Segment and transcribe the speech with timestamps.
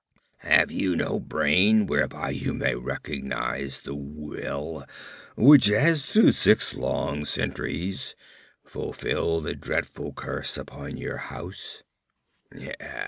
[0.39, 4.83] Have you no brain whereby you may recognize the will
[5.35, 8.15] which has through six long centuries
[8.65, 11.83] fulfilled the dreadful curse upon your house?